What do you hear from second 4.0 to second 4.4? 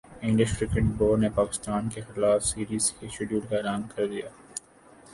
دیا